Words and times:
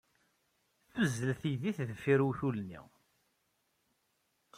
Tuzzel 0.93 1.31
teydit 1.41 1.77
deffir 1.89 2.19
uwtul-nni. 2.25 2.81